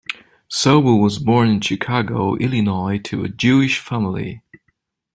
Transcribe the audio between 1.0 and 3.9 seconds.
born in Chicago, Illinois, to a Jewish